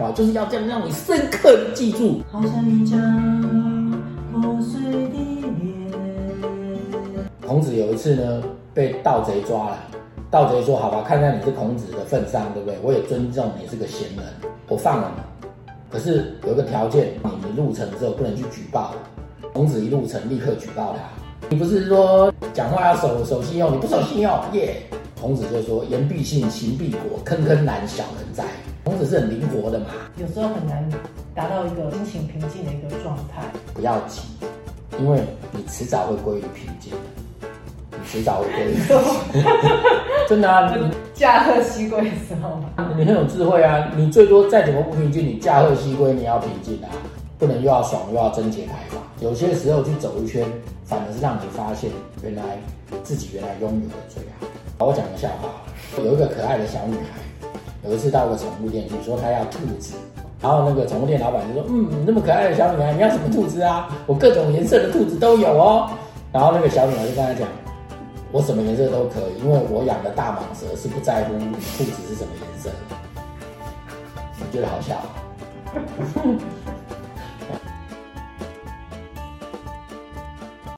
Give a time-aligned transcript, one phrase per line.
[0.00, 2.20] 哇，就是要这样让你深刻的记住。
[2.30, 3.00] 好像一张
[4.30, 5.90] 破碎的脸。
[7.46, 8.42] 孔子有一次呢，
[8.74, 9.78] 被盗贼抓了。
[10.30, 12.78] 盗贼说：“好吧，看在你是孔子的份上，对不对？
[12.82, 14.26] 我也尊重你是个贤人，
[14.68, 15.22] 我放了你。
[15.90, 18.92] 可是有一个条件，你入城之后不能去举报。”
[19.54, 21.48] 孔子一入城，立刻举报他。
[21.48, 24.82] 你不是说讲话要守守信用，你不守信用，耶、
[25.20, 28.44] 孔子就说：“言必信，行必果，坑坑难，小人哉。”
[28.84, 30.88] 孔子是很灵活的嘛，有时候很难
[31.34, 33.42] 达到一个心情平静的一个状态。
[33.74, 34.20] 不要急，
[35.00, 35.20] 因为
[35.52, 36.92] 你迟早会归于平静。
[37.90, 39.42] 你迟早会归于平静，
[40.28, 40.72] 真的啊！
[40.76, 42.60] 你 驾鹤西归的时候，
[42.96, 43.90] 你很有智慧啊！
[43.96, 46.88] 你最多再怎么不平静，你驾鹤西归，你要平静啊！
[47.38, 49.00] 不能又要爽又要贞洁牌坊。
[49.20, 50.46] 有些时候去走一圈，
[50.84, 51.90] 反而是让你发现
[52.22, 52.42] 原来
[53.02, 54.86] 自己原来拥有的最好。
[54.86, 55.48] 我讲个笑话，
[56.02, 57.48] 有一个可爱的小女孩，
[57.88, 59.94] 有一次到个宠物店去，说她要兔子，
[60.40, 63.88] 然后那个宠物店老板就说：“嗯，你那么可爱的小女孩，你要什么兔子啊？
[64.06, 65.90] 我各种颜色的兔子都有哦。”
[66.32, 67.48] 然后那个小女孩就跟他讲。
[68.32, 72.68] 我什么颜色都可以，因为我养的大蟒蛇是不在乎兔子是什么颜色。
[74.36, 75.00] 你觉得好笑？